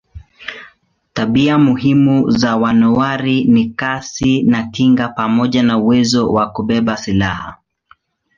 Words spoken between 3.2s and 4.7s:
ni kasi na